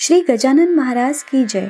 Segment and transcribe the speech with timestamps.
[0.00, 1.68] श्री गजानन महाराज की जय.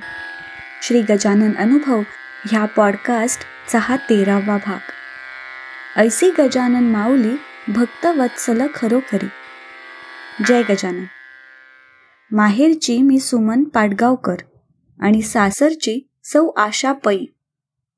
[0.82, 2.00] श्री गजानन अनुभव
[2.46, 4.78] ह्या पॉडकास्टचा हा तेरावा भाग.
[5.96, 7.36] ऐसी गजानन माऊली
[7.72, 9.28] भक्त वत्सल खरोखरी.
[10.48, 11.04] जय गजानन.
[12.32, 14.36] माहेरची मी सुमन पाटगावकर
[15.00, 17.18] आणि सासरची सौ आशा पै.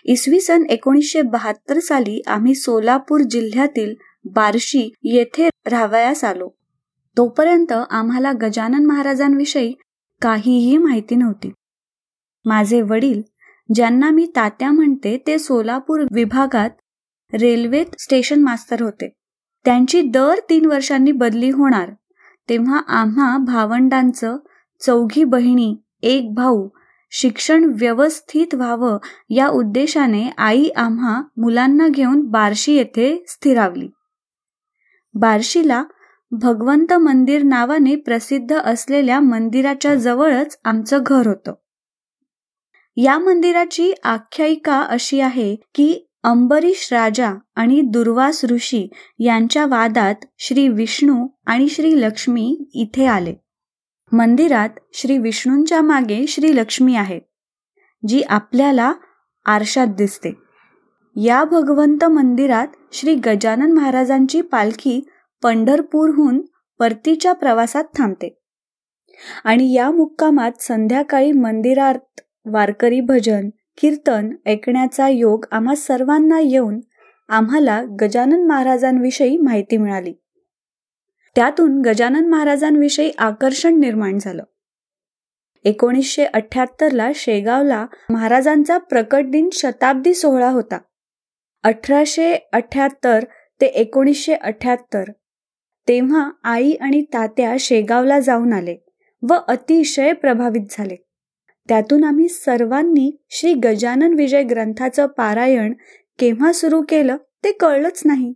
[0.04, 3.94] इसवी सन एकोणीसशे बहात्तर साली आम्ही सोलापूर जिल्ह्यातील
[4.24, 6.48] बार्शी येथे राहावयास आलो.
[7.16, 9.74] तोपर्यंत आम्हाला गजानन महाराजांविषयी
[10.23, 11.53] काहीही माहिती नव्हती.
[12.44, 13.22] माझे वडील
[13.75, 16.71] ज्यांना मी तात्या म्हणते ते सोलापूर विभागात
[17.32, 19.13] रेल्वेत स्टेशन मास्तर होते.
[19.64, 21.91] त्यांची दर तीन वर्षांनी बदली होणार.
[22.49, 24.36] तेव्हा आम्हा भावंडांचं
[24.80, 26.68] चौघी बहिणी एक भाऊ
[27.11, 28.99] शिक्षण व्यवस्थित व्हावं
[29.30, 33.89] या उद्देशाने आई आम्हा मुलांना घेऊन बार्शी येथे स्थिरावली.
[35.14, 35.84] बार्शीला
[36.33, 41.52] भगवंत मंदिर नावाने प्रसिद्ध असलेल्या मंदिराच्या जवळच आमचं घर होतं.
[42.97, 51.27] या मंदिराची आख्यायिका अशी आहे की अंबरीश राजा आणि दुर्वास ऋषी यांच्या वादात श्री विष्णू
[51.46, 53.34] आणि श्री लक्ष्मी इथे आले.
[54.12, 57.20] मंदिरात श्री विष्णूंच्या मागे श्री लक्ष्मी आहे
[58.08, 58.92] जी आपल्याला
[59.46, 60.34] आरशात दिसते.
[61.16, 65.00] या भगवंत मंदिरात श्री गजानन महाराजांची पालखी
[65.42, 66.42] पंढरपूरहून
[66.78, 68.41] परतीच्या प्रवासात थांबते.
[69.44, 76.80] आणि या मुक्कामात संध्याकाळी मंदिरात वारकरी भजन कीर्तन ऐकण्याचा योग आम्हा सर्वांना येऊन
[77.28, 80.12] आम्हाला गजानन महाराजांविषयी माहिती मिळाली.
[81.34, 84.44] त्यातून गजानन महाराजांविषयी आकर्षण निर्माण झालं.
[85.64, 90.78] एकोणीसशे अठ्याहत्तरला शेगावला महाराजांचा प्रकट दिन शताब्दी सोहळा होता.
[91.62, 93.24] अठराशे अठ्याहत्तर
[93.61, 95.02] ते एकोणीसशे अठ्याहत्तर
[95.89, 98.77] तेव्हा आई आणि तात्या शेगावला जाऊन आले
[99.23, 100.97] व अतिशय प्रभावित झाले.
[101.69, 105.73] त्यातून आम्ही सर्वांनी श्री गजानन विजय ग्रंथाचं पारायण
[106.19, 108.33] केव्हा सुरू केलं ते कळलंच नाही.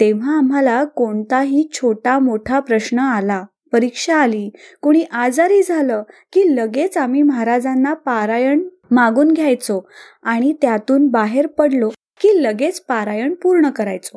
[0.00, 4.50] तेव्हा आम्हाला कोणताही छोटा मोठा प्रश्न आला परीक्षा आली
[4.82, 6.02] कुणी आजारी झालं
[6.32, 9.80] की लगेच आम्ही महाराजांना पारायण मागून घ्यायचो
[10.22, 11.88] आणि त्यातून बाहेर पडलो
[12.20, 14.16] की लगेच पारायण पूर्ण करायचो.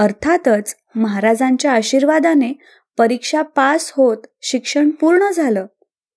[0.00, 2.52] अर्थातच महाराजांच्या आशीर्वादाने
[2.98, 5.66] परीक्षा पास होत शिक्षण पूर्ण झालं.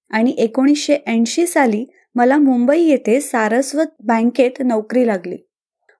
[0.10, 1.86] आणि एकोणीसशे ऐंशी साली
[2.16, 5.38] मला मुंबई येथे सारस्वत बँकेत नोकरी लागली.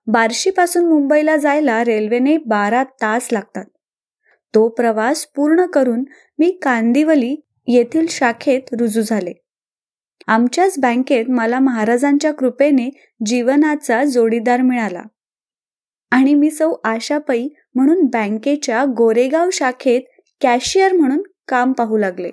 [0.06, 3.64] बार्शीपासून मुंबईला जायला रेल्वेने बारा तास लागतात.
[4.54, 6.04] तो प्रवास पूर्ण करून
[6.38, 7.36] मी कांदिवली
[7.68, 9.32] येथील शाखेत रुजू झाले.
[10.26, 12.90] आमच्याच बँकेत मला महाराजांच्या कृपेने
[13.26, 15.02] जीवनाचा जोडीदार मिळाला.
[16.10, 20.02] आणि मी सौ आशापई म्हणून बँकेच्या गोरेगाव शाखेत
[20.40, 22.30] कॅशियर म्हणून काम पाहू लागले.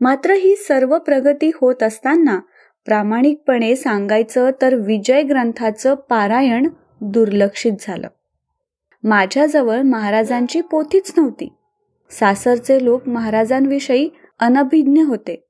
[0.00, 2.40] मात्र ही सर्व प्रगती होत असताना
[2.84, 6.68] प्रामाणिकपणे सांगायचं तर विजय ग्रंथाचं पारायण
[7.00, 8.08] दुर्लक्षित झालं.
[9.04, 11.48] माझ्याजवळ महाराजांची पोथीच नव्हती.
[12.10, 15.46] सासरचे लोक महाराजांविषयी अनभिज्ञ होते.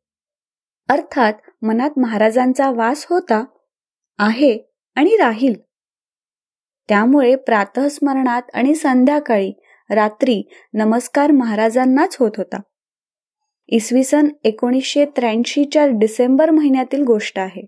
[0.88, 3.44] अर्थात मनात महाराजांचा वास होता
[4.18, 4.58] आहे
[4.94, 5.54] आणि राहील.
[6.88, 9.52] त्यामुळे प्रातस्मरणात आणि संध्याकाळी
[9.90, 10.42] रात्री
[10.74, 12.60] नमस्कार महाराजांनाच होत होता.
[13.68, 17.66] इसवी सन एकोणीसशे त्र्याऐंशीच्या डिसेंबर महिन्यातील गोष्ट आहे.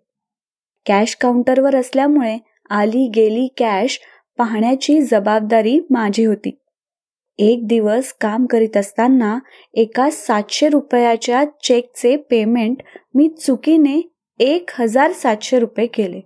[0.87, 2.39] कॅश काउंटरवर असल्यामुळे
[2.71, 3.99] आली गेली कॅश
[4.39, 6.50] पाहण्याची जबाबदारी माझी होती.
[7.39, 9.39] एक दिवस काम करीत असताना
[9.75, 12.77] एका सातशे रुपयाच्या चेकचे पेमेंट
[13.15, 14.00] मी चुकीने
[14.39, 16.21] एक हजार सातशे रुपये केले.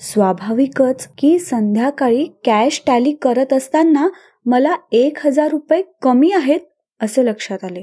[0.00, 4.08] स्वाभाविकच की संध्याकाळी कॅश टॅली करत असताना
[4.46, 6.60] मला एक हजार रुपये कमी आहेत
[7.00, 7.82] असे लक्षात आले.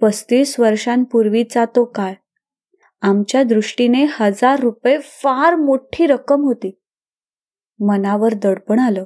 [0.00, 2.12] पस्तीस वर्षांपूर्वीचा तो काळ.
[3.02, 6.80] आमच्या दृष्टीने हजार रुपये फार मोठी रक्कम होती.
[7.80, 9.04] मनावर दडपण आलं.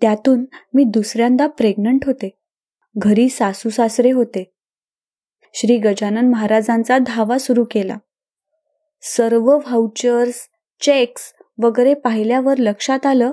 [0.00, 0.44] त्यातून
[0.74, 2.38] मी दुसऱ्यांदा प्रेग्नंट होते.
[2.96, 4.52] घरी सासू सासरे होते.
[5.54, 7.96] श्री गजानन महाराजांचा धावा सुरू केला.
[9.02, 10.48] सर्व व्हाउचर्स
[10.80, 13.32] चेक्स वगैरे पाहिल्यावर लक्षात आलं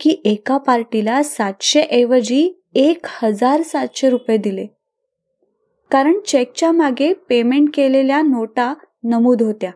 [0.00, 4.66] की एका पार्टीला सातशे ऐवजी एक हजार सातशे रुपये दिले.
[5.90, 8.74] कारण चेकच्या मागे पेमेंट केलेल्या नोटा
[9.04, 9.70] नमूद होत्या.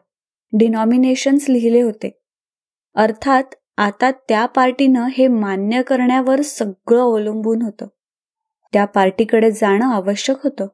[0.52, 2.20] डिनॉमिनेशन्स लिहिले होते.
[2.94, 3.44] अर्थात
[3.76, 7.86] आता त्या पार्टीनं हे मान्य करण्यावर सगळं अवलंबून होतं.
[8.72, 10.66] त्या पार्टीकडे जाणं आवश्यक होतं.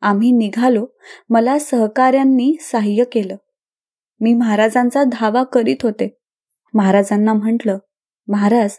[0.00, 0.86] आम्ही निघालो.
[1.30, 3.36] मला सहकाऱ्यांनी सहाय्य केलं.
[4.24, 6.18] मी महाराजांचा धावा करीत होते.
[6.74, 7.78] महाराजांना म्हटलं
[8.28, 8.78] महाराज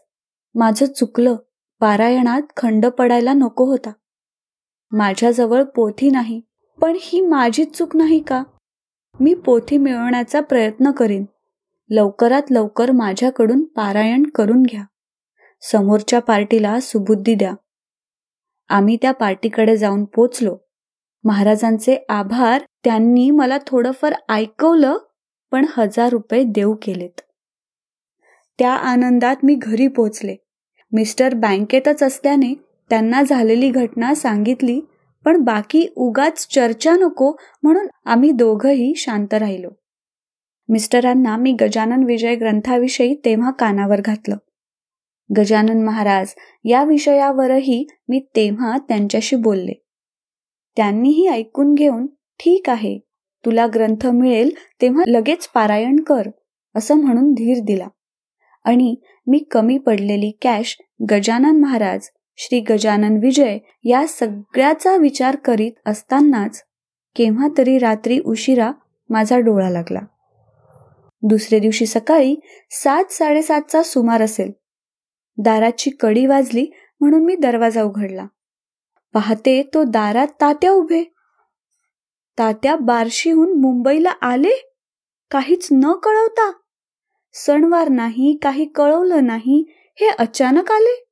[0.56, 1.36] माझं चुकलं.
[1.80, 3.92] पारायणात खंड पडायला नको होता.
[4.92, 6.42] माझ्याजवळ पोथी नाही
[6.82, 8.44] पण ही माझीच चूक नाही का?
[9.20, 11.26] मी पोथी मिळवण्याचा प्रयत्न करीन.
[11.90, 14.84] लवकरात लवकर माझ्याकडून पारायण करून घ्या.
[15.62, 17.54] समोरच्या पार्टीला सुबुद्धी द्या.
[18.70, 20.58] आम्ही त्या पार्टीकडे जाऊन पोचलो.
[21.24, 24.98] महाराजांचे आभार त्यांनी मला थोडंफार ऐकवलं
[25.56, 27.22] पण हजार रुपये देऊ केलेत.
[28.60, 30.36] त्या आनंदात मी घरी पोचले.
[30.92, 32.54] मिस्टर बँकेतच असल्याने
[32.90, 34.82] त्यांना झालेली घटना सांगितली
[35.26, 37.32] पण बाकी उगाच चर्चा नको
[37.64, 39.70] म्हणून आम्ही दोघंही शांत राहिलो.
[40.70, 44.38] मिस्टरांना मी गजानन विजय ग्रंथाविषयी तेव्हा कानावर घातलं.
[45.38, 46.34] गजानन महाराज
[46.66, 49.74] या विषयावरही मी तेव्हा त्यांच्याशी बोलले.
[50.78, 52.08] त्यांनीही ऐकून घेऊन
[52.40, 53.00] ठीक आहे
[53.46, 54.52] तुला ग्रंथ मिळेल
[54.82, 56.30] तेव्हा लगेच पारायण कर
[56.76, 57.88] असं म्हणून धीर दिला.
[58.64, 58.96] आणि
[59.28, 60.78] मी कमी पडलेली कॅश
[61.12, 66.64] गजानन महाराज श्री गजानन विजय या सगळ्याचा विचार करीत असतानाच
[67.16, 68.72] केव्हा तरी रात्री उशिरा
[69.10, 70.00] माझा डोळा लागला.
[71.22, 72.36] दुसऱ्या दिवशी सकाळी
[72.72, 74.52] सात साडेसातचा सुमार असेल.
[75.38, 76.68] दाराची कडी वाजली
[77.00, 78.26] म्हणून मी दरवाजा उघडला.
[79.14, 81.15] पाहते तो दारात तात्या उभे.
[82.40, 84.72] तात्या बार्शीहून मुंबईला आले?
[85.32, 86.52] काहीच न कळवता?
[87.34, 91.06] सणवार नाही काही कळवलं नाही हे अचानक आले?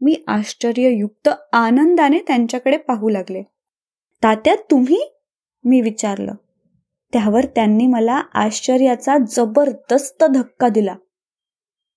[0.00, 3.42] मी आश्चर्ययुक्त आनंदाने त्यांच्याकडे पाहू लागले.
[4.22, 5.14] तात्या तुम्ही?
[5.64, 6.34] मी विचारलं.
[7.12, 10.96] त्यावर त्यांनी मला आश्चर्याचा जबरदस्त धक्का दिला.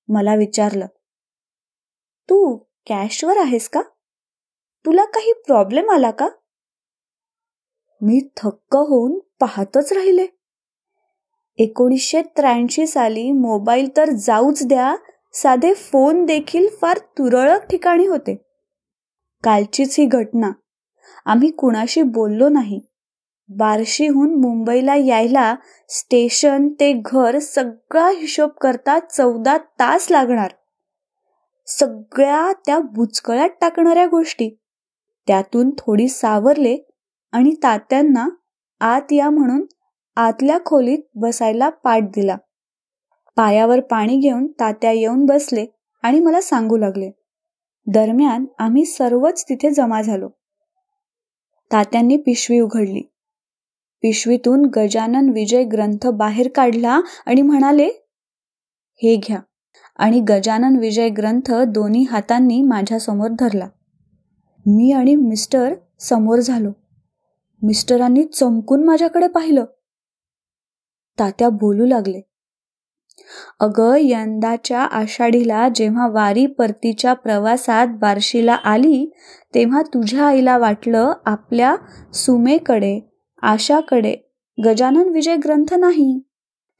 [0.07, 0.85] मला विचारलं.
[2.29, 2.57] तू
[2.87, 3.81] कॅशवर आहेस का?
[4.85, 6.27] तुला काही प्रॉब्लेम आला का?
[8.01, 10.27] मी थक्क होऊन पाहतच राहिले.
[11.57, 14.95] एकोणीसशे त्र्याऐंशी साली मोबाईल तर जाऊच द्या
[15.33, 18.41] साधे फोन देखील फार तुरळक ठिकाणी होते.
[19.43, 20.51] कालचीच ही घटना.
[21.25, 22.81] आम्ही कुणाशी बोललो नाही.
[23.49, 25.55] बार्शीहून मुंबईला यायला
[25.89, 30.51] स्टेशन ते घर सगळा हिशोब करता चौदा तास लागणार.
[31.67, 34.49] सगळ्या त्या बुचकळ्यात टाकणाऱ्या गोष्टी.
[35.27, 36.88] त्यातून थोडी सावरले
[37.31, 38.27] आणि तात्यांना
[38.79, 39.65] आत या म्हणून
[40.15, 42.37] आतल्या खोलीत बसायला पाठ दिला.
[43.35, 45.65] पायावर पाणी घेऊन तात्या येऊन बसले
[46.01, 47.11] आणि मला सांगू लागले
[47.87, 50.29] दरम्यान आम्ही सर्वच तिथे जमा झालो.
[51.71, 53.01] तात्यांनी पिशवी उघडली.
[54.01, 57.87] पिशवीतून गजानन विजय ग्रंथ बाहेर काढला आणि म्हणाले
[59.03, 59.39] हे घ्या.
[59.97, 63.67] आणि गजानन विजय ग्रंथ दोन्ही हातांनी माझ्यासमोर धरला.
[64.65, 66.71] मी आणि मिस्टर समोर झालो.
[67.61, 69.65] मिस्टरांनी चमकून माझ्याकडे पाहिलं.
[71.19, 72.21] तात्या बोलू लागले.
[73.59, 79.11] अगं यंदाच्या आषाढीला जेव्हा वारी परतीच्या प्रवासात बार्शीला आली
[79.53, 81.75] तेव्हा तुझ्या आईला वाटलं आपल्या
[82.13, 82.99] सुमेकडे
[83.41, 84.15] आशाकडे
[84.65, 86.19] गजानन विजय ग्रंथ नाही.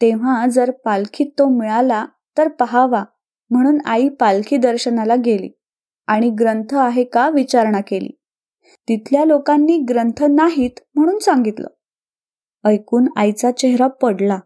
[0.01, 2.05] तेव्हा जर पालखीत तो मिळाला
[2.37, 3.03] तर पहावा
[3.49, 5.49] म्हणून आई पालखी दर्शनाला गेली
[6.07, 8.18] आणि ग्रंथ आहे का विचारणा केली.
[8.77, 11.67] तिथल्या लोकांनी ग्रंथ नाहीत म्हणून सांगितलं.
[12.65, 14.39] ऐकून आईचा चेहरा पडला.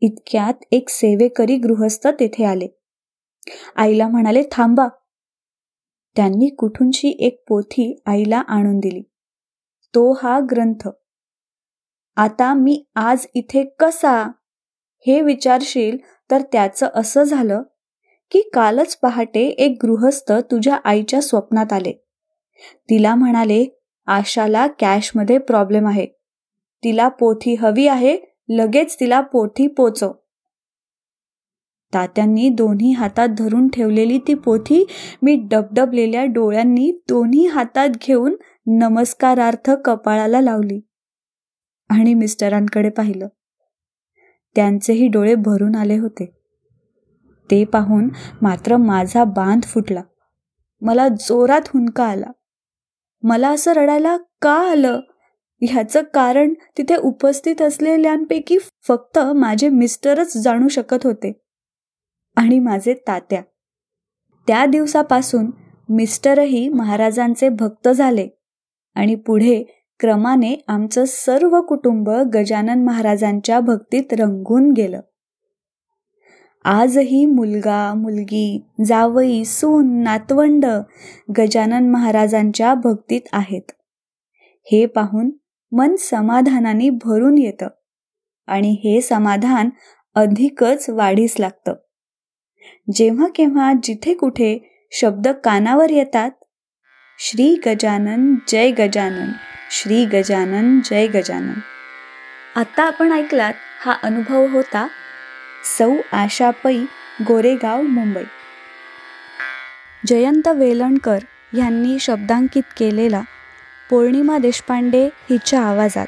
[0.00, 2.68] इतक्यात एक सेवेकरी गृहस्थ तेथे आले.
[3.76, 4.88] आईला म्हणाले थांबा.
[6.16, 9.02] त्यांनी कुठूनशी एक पोथी आईला आणून दिली.
[9.94, 10.88] तो हा ग्रंथ.
[12.16, 14.30] आता मी आज इथे कसा?
[15.06, 15.98] हे विचारशील
[16.30, 17.62] तर त्याचं असं झालं
[18.30, 22.05] की कालच पहाटे एक गृहस्थ तुझ्या आईच्या स्वप्नात आले.
[22.90, 23.66] तिला म्हणाले
[24.06, 26.06] आशाला कॅशमध्ये प्रॉब्लेम आहे.
[26.84, 30.12] तिला पोथी हवी आहे लगेच तिला पोथी पोचव.
[31.94, 34.86] तात्यांनी दोन्ही हातात धरून ठेवलेली ती पोथी
[35.22, 38.36] मी डबडबलेल्या डोळ्यांनी दोन्ही हातात घेऊन
[38.66, 40.80] नमस्कारार्थ कपाळाला लावली
[41.90, 43.28] आणि मिस्टरांकडे पाहिलं.
[44.56, 46.32] त्यांचेही डोळे भरून आले होते.
[47.50, 48.08] ते पाहून
[48.42, 50.02] मात्र माझा बांध फुटला.
[50.80, 52.30] मला जोरात हुंका आला.
[53.28, 55.00] मला असं रडायला का आलं?
[55.62, 61.32] ह्याचं कारण तिथे उपस्थित असलेल्यांपैकी फक्त माझे मिस्टरच जाणू शकत होते
[62.36, 63.42] आणि माझे तात्या.
[64.46, 65.50] त्या दिवसापासून
[65.88, 68.28] मिस्टरही महाराजांचे भक्त झाले
[68.94, 69.62] आणि पुढे
[70.00, 75.00] क्रमाने आमचं सर्व कुटुंब गजानन महाराजांच्या भक्तीत रंगून गेलं.
[76.66, 80.66] आजही मुलगा मुलगी जावई सून नातवंड
[81.38, 83.62] गजानन महाराजांच्या भक्तीत आहेत.
[84.62, 85.30] हे पाहून
[85.72, 87.68] मन समाधानाने भरून येतं
[88.46, 89.70] आणि हे समाधान
[90.14, 91.74] अधिकच वाढीस लागतं.
[92.94, 94.58] जेव्हा केव्हा जिथे कुठे
[94.92, 96.30] शब्द कानावर येतात
[97.18, 99.28] श्री गजानन जय गजानन
[99.70, 101.58] श्री गजानन जय गजानन.
[102.56, 103.54] आता आपण ऐकलात
[103.84, 104.86] हा अनुभव होता
[105.66, 106.74] सौ आशा पै
[107.28, 108.22] गोरेगाव मुंबई.
[110.06, 111.18] जयंत वेलणकर
[111.56, 113.20] यांनी शब्दांकित केलेला
[113.90, 116.06] पौर्णिमा देशपांडे हिच्या आवाजात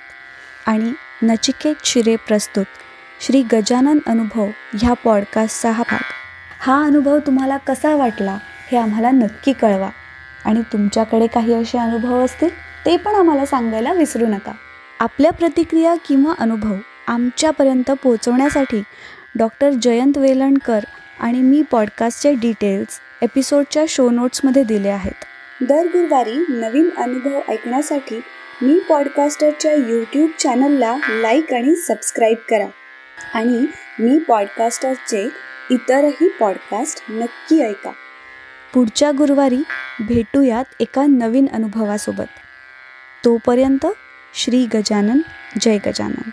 [0.67, 2.65] आणि नचिकेत शिरे प्रस्तुत
[3.21, 6.03] श्री गजानन अनुभव ह्या पॉडकास्टचा हा भाग.
[6.61, 8.39] हा अनुभव तुम्हाला कसा वाटला
[8.71, 9.91] हे आम्हाला नक्की कळवा
[10.45, 12.51] आणि तुमच्याकडे काही असे अनुभव असतील
[12.87, 14.53] ते पण आम्हाला सांगायला विसरू नका.
[15.01, 16.75] आपल्या प्रतिक्रिया किंवा अनुभव
[17.09, 18.83] आमच्यापर्यंत पोहोचवण्यासाठी
[19.39, 20.81] डॉक्टर जयंत वेलणकर
[21.21, 25.25] आणि मी पॉडकास्टचे डिटेल्स एपिसोडच्या शो नोट्समध्ये दिले आहेत.
[25.61, 28.21] दर गुरुवारी नवीन अनुभव ऐकण्यासाठी
[28.63, 32.67] मी पॉडकास्टरच्या यूट्यूब चॅनलला लाईक आणि सबस्क्राईब करा.
[33.35, 33.67] आणि
[34.01, 35.29] मी पॉडकास्टरचे
[35.71, 37.91] इतरही पॉडकास्ट नक्की ऐका.
[38.75, 39.63] पुढच्या गुरुवारी
[40.01, 42.39] भेटूयात एका नवीन अनुभवासोबत.
[43.25, 43.87] तोपर्यंत
[44.35, 45.19] श्री गजानन
[45.61, 46.31] जय गजानन.